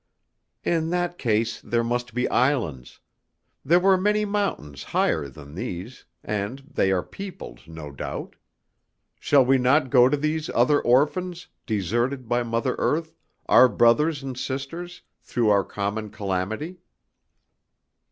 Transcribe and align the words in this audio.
"In 0.63 0.89
that 0.89 1.19
case 1.19 1.61
there 1.61 1.83
must 1.83 2.15
be 2.15 2.27
islands; 2.29 2.99
there 3.63 3.79
were 3.79 3.99
many 3.99 4.25
mountains 4.25 4.81
higher 4.85 5.27
than 5.27 5.53
these, 5.53 6.05
and 6.23 6.57
they 6.73 6.91
are 6.91 7.03
peopled, 7.03 7.59
no 7.67 7.91
doubt. 7.91 8.35
Shall 9.19 9.45
we 9.45 9.59
not 9.59 9.91
go 9.91 10.09
to 10.09 10.17
these 10.17 10.49
other 10.55 10.81
orphans, 10.81 11.49
deserted 11.67 12.27
by 12.27 12.41
Mother 12.41 12.75
Earth, 12.79 13.13
our 13.45 13.69
brothers 13.69 14.23
and 14.23 14.35
sisters, 14.35 15.03
through 15.21 15.49
our 15.51 15.63
common 15.63 16.09
calamity?" 16.09 16.77